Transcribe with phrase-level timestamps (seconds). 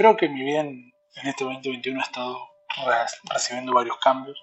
[0.00, 0.94] creo que mi vida en,
[1.24, 2.38] este 2021 ha estado
[3.30, 4.42] recibiendo varios cambios.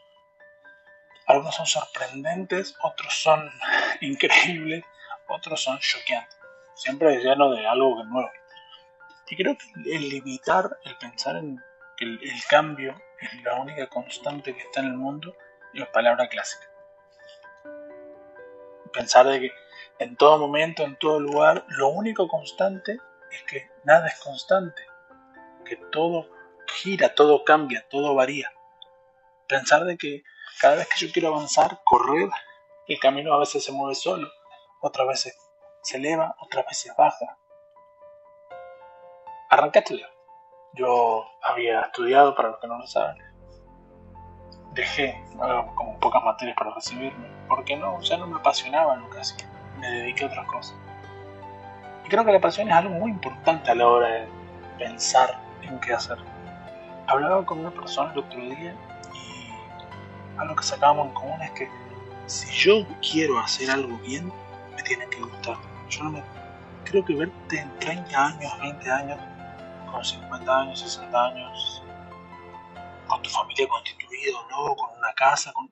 [1.26, 3.50] Algunos son sorprendentes, otros son
[4.02, 4.86] increíbles,
[5.28, 6.38] otros son choqueantes.
[6.76, 8.30] Siempre lleno de algo nuevo.
[9.30, 11.60] Y creo que el limitar, el pensar en
[11.98, 15.36] que el, el cambio es la única constante que está en el mundo
[15.74, 16.68] es palabra clásica.
[18.94, 19.52] Pensar de que
[19.98, 23.00] en todo momento, en todo lugar, lo único constante
[23.32, 24.84] es que nada es constante,
[25.68, 26.28] que todo
[26.68, 28.52] gira, todo cambia, todo varía.
[29.48, 30.24] Pensar de que
[30.60, 32.30] cada vez que yo quiero avanzar, correr,
[32.88, 34.30] el camino a veces se mueve solo,
[34.82, 35.38] otras veces
[35.82, 37.38] se eleva, otras veces baja.
[39.50, 40.06] Arrancate
[40.74, 43.18] Yo había estudiado, para los que no lo saben,
[44.74, 45.24] dejé
[45.76, 49.50] como pocas materias para recibirme, porque no, ya no me apasionaba lo que hacía,
[49.80, 50.78] me dediqué a otras cosas.
[52.06, 54.28] Y creo que la pasión es algo muy importante a la hora de
[54.78, 56.18] pensar en qué hacer.
[57.08, 58.76] Hablaba con una persona el otro día
[59.14, 61.70] y algo que sacábamos en común es que
[62.28, 64.32] si yo quiero hacer algo bien,
[64.76, 65.58] me tiene que gustar.
[65.90, 66.24] Yo no me
[66.84, 69.20] creo que verte en 30 años, 20 años,
[69.92, 71.84] con 50 años, 60 años,
[73.08, 75.72] con tu familia constituida no, con una casa, con...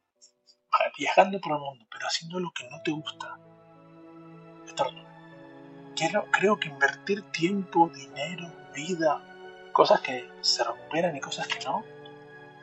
[0.97, 3.37] viajando por el mundo, pero haciendo lo que no te gusta.
[5.95, 9.21] Quiero, creo que invertir tiempo, dinero, vida,
[9.75, 11.83] cosas que se recuperan y cosas que no,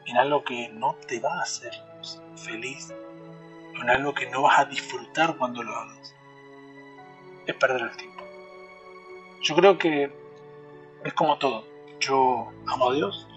[0.06, 1.70] en algo que no te va a hacer
[2.36, 2.90] feliz,
[3.80, 6.14] en algo que no vas a disfrutar cuando lo hagas,
[7.46, 8.24] es perder el tiempo.
[9.42, 10.10] Yo creo que
[11.04, 11.66] es como todo.
[12.00, 13.28] Yo amo a Dios,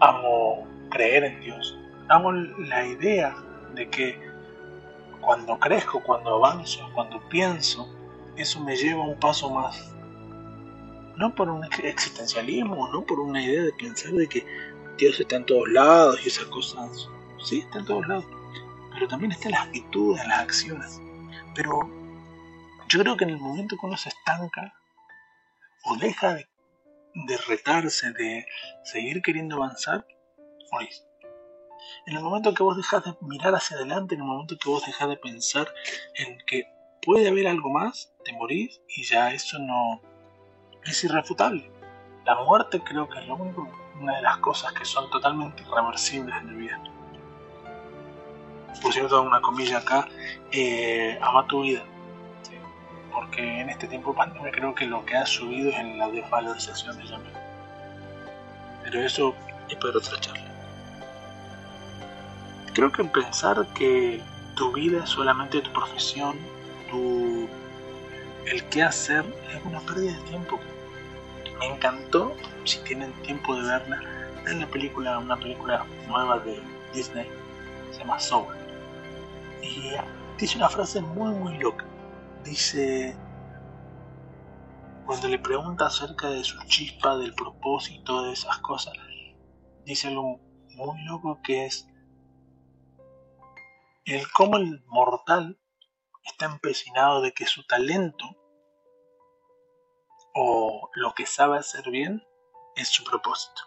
[0.00, 3.36] amo creer en Dios, amo la idea
[3.74, 4.20] de que
[5.20, 7.88] cuando crezco, cuando avanzo, cuando pienso,
[8.34, 9.93] eso me lleva un paso más.
[11.16, 14.44] No por un existencialismo, no por una idea de pensar de que
[14.98, 17.08] Dios está en todos lados y esas cosas.
[17.44, 18.24] Sí, está en todos lados.
[18.92, 21.00] Pero también está en las actitudes, en las acciones.
[21.54, 21.80] Pero
[22.88, 24.74] yo creo que en el momento que uno se estanca
[25.84, 28.46] o deja de retarse, de
[28.84, 30.06] seguir queriendo avanzar,
[30.72, 31.04] morís.
[32.06, 34.84] En el momento que vos dejas de mirar hacia adelante, en el momento que vos
[34.86, 35.68] dejas de pensar
[36.14, 36.66] en que
[37.02, 40.00] puede haber algo más, te morís y ya eso no
[40.86, 41.70] es irrefutable.
[42.24, 43.68] La muerte creo que es lo único,
[44.00, 46.80] una de las cosas que son totalmente irreversibles en la vida.
[48.82, 50.08] Por cierto, una comilla acá,
[50.50, 51.84] eh, ama tu vida
[53.14, 56.08] porque en este tiempo de pandemia creo que lo que ha subido es en la
[56.08, 57.40] desvalorización de ella misma.
[58.82, 59.34] Pero eso
[59.68, 60.44] es para otra charla.
[62.74, 64.20] Creo que pensar que
[64.56, 66.36] tu vida es solamente tu profesión,
[66.90, 67.48] tu
[68.46, 69.24] el qué hacer
[69.54, 70.60] es una pérdida de tiempo.
[71.64, 74.02] Me encantó, si tienen tiempo de verla,
[74.46, 76.60] en la película, una película nueva de
[76.92, 77.26] Disney,
[77.90, 78.54] se llama Soul.
[79.62, 79.92] Y
[80.38, 81.86] dice una frase muy muy loca
[82.44, 83.16] dice,
[85.06, 88.94] cuando le pregunta acerca de su chispa, del propósito, de esas cosas,
[89.84, 90.40] dice algo
[90.74, 91.88] muy loco que es
[94.04, 95.58] el cómo el mortal
[96.24, 98.36] está empecinado de que su talento
[100.34, 102.26] o lo que sabe hacer bien
[102.76, 103.62] es su propósito.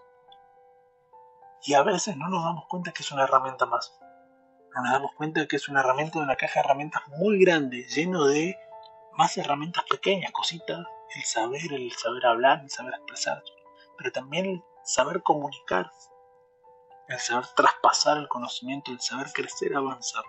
[1.63, 3.97] Y a veces no nos damos cuenta que es una herramienta más.
[4.75, 7.83] No nos damos cuenta que es una herramienta de una caja de herramientas muy grande,
[7.87, 8.57] lleno de
[9.13, 10.85] más herramientas pequeñas, cositas,
[11.15, 13.41] el saber, el saber hablar, el saber expresar,
[13.97, 15.89] pero también el saber comunicar,
[17.07, 20.23] el saber traspasar el conocimiento, el saber crecer, avanzar.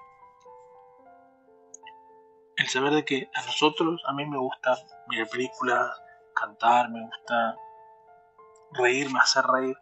[2.57, 4.77] El saber de que a nosotros, a mí me gusta
[5.09, 5.91] mirar películas,
[6.39, 7.57] cantar, me gusta
[8.73, 9.77] reírme, hacer reír,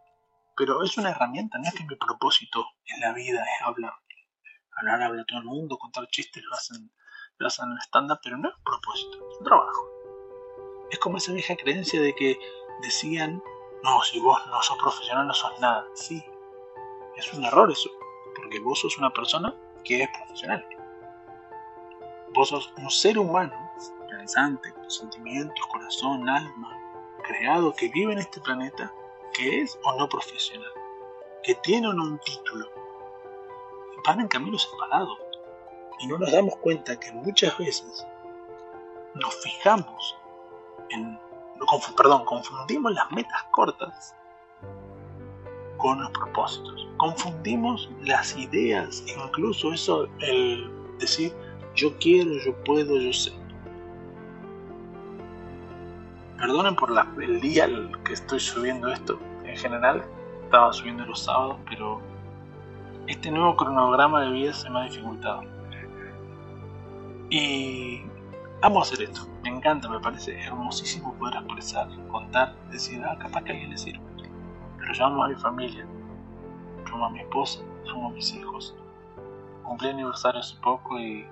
[0.56, 3.92] pero es una herramienta, no es que mi propósito en la vida es hablar.
[4.78, 6.90] Hablar habla todo el mundo, contar chistes lo hacen
[7.38, 9.90] lo hacen en estándar, pero no es un propósito, es un trabajo.
[10.90, 12.38] Es como esa vieja creencia de que
[12.82, 13.42] decían,
[13.82, 15.84] no, si vos no sos profesional no sos nada.
[15.94, 16.24] Sí,
[17.16, 17.90] es un error eso,
[18.34, 19.54] porque vos sos una persona
[19.84, 20.66] que es profesional.
[22.32, 23.65] Vos sos un ser humano,
[24.28, 26.78] sentimientos, corazón, alma,
[27.22, 28.92] creado, que vive en este planeta,
[29.34, 30.70] que es o no profesional,
[31.42, 32.66] que tiene o no un título.
[34.04, 35.18] Van en caminos separados
[36.00, 38.06] y no nos damos cuenta que muchas veces
[39.14, 40.16] nos fijamos
[40.90, 41.18] en,
[41.96, 44.14] perdón, confundimos las metas cortas
[45.78, 46.88] con los propósitos.
[46.98, 51.34] Confundimos las ideas, incluso eso, el decir
[51.74, 53.32] yo quiero, yo puedo, yo sé.
[56.46, 57.66] Perdonen por el día
[58.04, 59.18] que estoy subiendo esto.
[59.42, 60.04] En general,
[60.44, 62.00] estaba subiendo los sábados, pero
[63.08, 65.42] este nuevo cronograma de vida se me ha dificultado.
[67.30, 68.02] Y
[68.62, 69.26] amo hacer esto.
[69.42, 74.04] Me encanta, me parece hermosísimo poder expresar, contar, decir, ah, capaz que alguien le sirve.
[74.78, 75.84] Pero yo amo a mi familia,
[76.86, 77.58] yo amo a mi esposa,
[77.90, 78.72] amo a mis hijos.
[79.64, 81.26] Cumplí aniversario hace poco y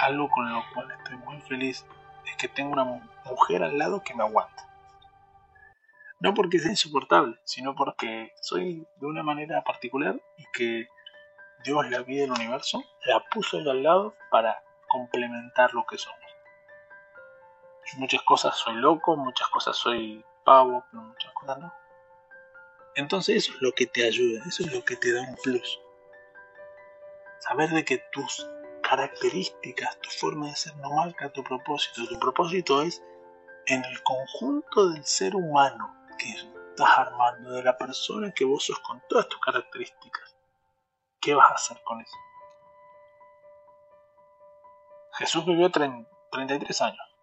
[0.00, 1.86] algo con lo cual estoy muy feliz
[2.26, 2.84] es que tengo una
[3.24, 4.68] mujer al lado que me aguanta.
[6.20, 10.88] No porque sea insoportable, sino porque soy de una manera particular y que
[11.64, 16.18] Dios, la vida del universo, la puso al lado para complementar lo que somos.
[17.96, 21.74] muchas cosas soy loco, muchas cosas soy pavo, muchas cosas no.
[22.94, 25.80] Entonces eso es lo que te ayuda, eso es lo que te da un plus.
[27.40, 28.48] Saber de que tus
[28.88, 32.06] características, tu forma de ser no marca tu propósito.
[32.06, 33.02] Tu propósito es
[33.66, 38.78] en el conjunto del ser humano que estás armando, de la persona que vos sos
[38.80, 40.36] con todas tus características.
[41.20, 42.16] ¿Qué vas a hacer con eso?
[45.14, 47.16] Jesús vivió 33 años,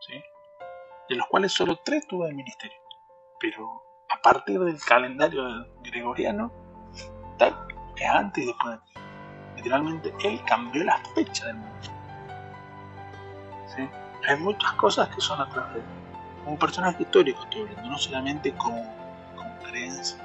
[0.00, 0.22] ¿sí?
[1.08, 2.78] de los cuales solo 3 tuvo el ministerio.
[3.40, 5.44] Pero a partir del calendario
[5.82, 6.52] gregoriano,
[7.38, 7.56] tal,
[7.96, 9.00] que antes y después de
[9.60, 11.70] literalmente él cambió la fecha del mundo.
[14.28, 15.86] Hay muchas cosas que son atrás de él.
[16.46, 18.82] Un personaje histórico estoy hablando, no solamente como,
[19.36, 20.18] como creencia.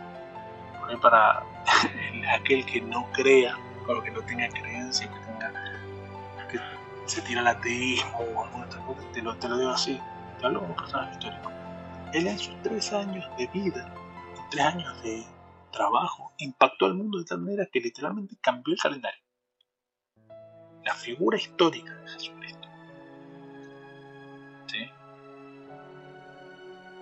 [0.79, 1.43] Porque para
[2.35, 5.51] aquel que no crea, o que no tenga creencia, que tenga
[6.49, 6.59] que
[7.05, 9.99] se tira al ateísmo o alguna otra cosa, te lo, te digo así.
[10.39, 11.51] Te hablo como un personaje histórico.
[12.13, 13.93] Él en sus tres años de vida,
[14.49, 15.25] tres años de
[15.71, 19.24] trabajo, impactó al mundo de tal manera que literalmente cambió el calendario
[20.85, 22.67] la figura histórica de Jesucristo.
[24.67, 24.89] ¿Sí?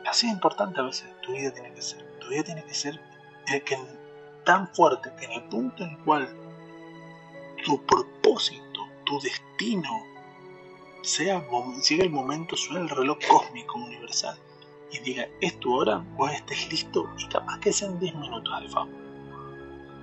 [0.10, 2.04] Así es importante a veces tu vida tiene que ser.
[2.20, 3.00] Tu vida tiene que ser
[3.46, 3.78] que,
[4.46, 6.30] tan fuerte que en el punto en el cual
[7.66, 9.90] tu propósito, tu destino,
[11.02, 11.46] sea,
[11.90, 14.38] llegue el momento, suena el reloj cósmico universal
[14.92, 18.70] y diga, es tu hora, vos estés listo y capaz que sean 10 minutos de
[18.70, 18.92] fama.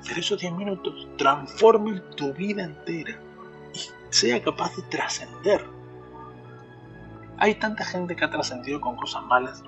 [0.06, 3.30] Pero esos 10 minutos transformen tu vida entera
[4.11, 5.65] sea capaz de trascender.
[7.39, 9.63] Hay tanta gente que ha trascendido con cosas malas,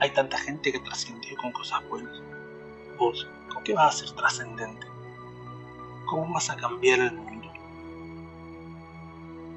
[0.00, 2.22] hay tanta gente que ha trascendido con cosas buenas.
[2.98, 4.86] Vos, ¿con qué vas a ser trascendente?
[6.06, 7.50] ¿Cómo vas a cambiar el mundo?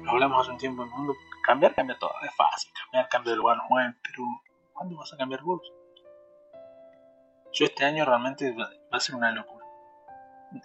[0.02, 3.36] Lo hablamos hace un tiempo, el mundo, cambiar cambia todo, es fácil, cambiar cambia de
[3.36, 4.24] lugar no pero
[4.72, 5.60] ¿cuándo vas a cambiar vos?
[7.52, 9.64] Yo este año realmente va a ser una locura.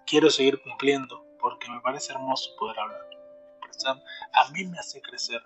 [0.06, 3.13] Quiero seguir cumpliendo porque me parece hermoso poder hablar
[4.34, 5.42] a mí me hace crecer.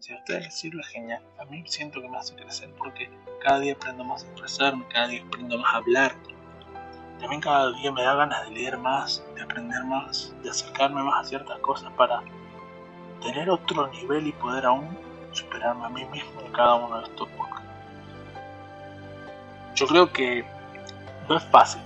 [0.00, 1.22] Si a ustedes les sirve, genial.
[1.38, 3.10] A mí siento que me hace crecer porque
[3.40, 6.14] cada día aprendo más a expresarme, cada día aprendo más a hablar.
[7.18, 11.26] También cada día me da ganas de leer más, de aprender más, de acercarme más
[11.26, 12.22] a ciertas cosas para
[13.22, 14.96] tener otro nivel y poder aún
[15.32, 17.68] superarme a mí mismo en cada uno de estos podcasts.
[19.74, 20.44] Yo creo que
[21.28, 21.82] no es fácil.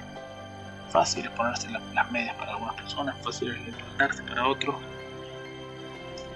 [0.93, 4.77] Fácil es ponerse las medias para algunas personas, fácil es levantarse para otros,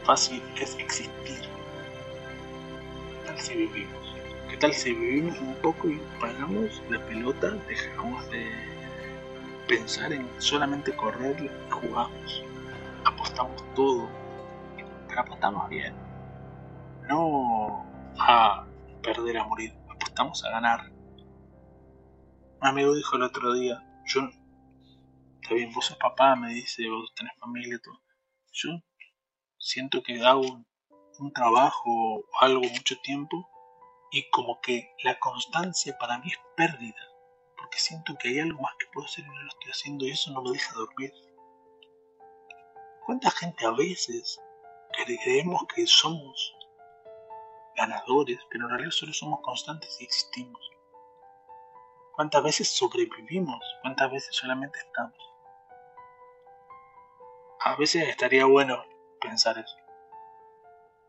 [0.04, 1.42] fácil es existir.
[3.20, 4.14] ¿Qué tal si vivimos?
[4.48, 8.46] ¿Qué tal si vivimos un poco y pagamos la pelota, dejamos de
[9.68, 12.42] pensar en solamente correr y jugamos?
[13.04, 14.08] Apostamos todo,
[15.06, 15.94] pero apostamos bien.
[17.10, 17.84] No
[18.18, 18.64] a
[19.02, 20.90] perder a morir, apostamos a ganar.
[22.62, 24.30] Un amigo dijo el otro día, yo,
[25.46, 28.02] está bien, vos sos papá, me dice, vos tenés familia, todo.
[28.50, 28.70] Yo
[29.58, 33.48] siento que hago un, trabajo o algo mucho tiempo
[34.10, 37.00] y como que la constancia para mí es pérdida,
[37.56, 40.10] porque siento que hay algo más que puedo hacer y no lo estoy haciendo y
[40.10, 41.12] eso no me deja dormir.
[43.06, 44.40] ¿Cuánta gente a veces
[45.04, 46.56] creemos que somos
[47.76, 50.60] ganadores, pero en realidad solo somos constantes y existimos?
[52.16, 53.64] ¿Cuántas veces sobrevivimos?
[53.82, 55.35] ¿Cuántas veces solamente estamos?
[57.66, 58.84] A veces estaría bueno
[59.20, 59.76] pensar eso.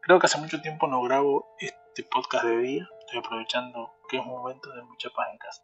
[0.01, 2.89] Creo que hace mucho tiempo no grabo este podcast de día.
[3.01, 5.63] Estoy aprovechando que es un momento de mucha paz en casa.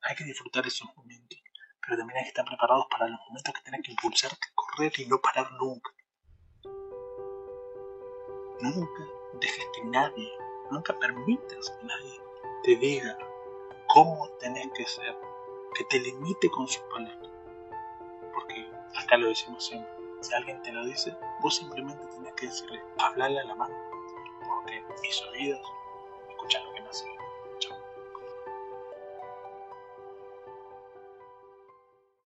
[0.00, 1.38] Hay que disfrutar esos momentos,
[1.82, 5.04] pero también hay que estar preparados para los momentos que tienes que impulsarte, correr y
[5.04, 5.90] no parar nunca.
[8.60, 9.04] Nunca
[9.42, 10.32] dejes que nadie,
[10.70, 12.20] nunca permitas que nadie
[12.62, 13.18] te diga
[13.88, 15.14] cómo tenés que ser,
[15.74, 17.39] que te limite con sus palabras
[18.40, 18.66] porque
[18.96, 19.90] acá lo decimos siempre.
[20.20, 23.74] Si alguien te lo dice, vos simplemente tenés que decirle, hablarle a la mano,
[24.46, 25.60] porque mis oídos
[26.28, 27.19] escuchan lo que me hacen.